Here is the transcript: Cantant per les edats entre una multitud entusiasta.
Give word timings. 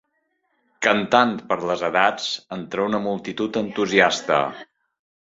Cantant 0.85 1.35
per 1.51 1.59
les 1.73 1.85
edats 1.91 2.31
entre 2.59 2.87
una 2.89 3.05
multitud 3.07 3.63
entusiasta. 3.65 4.45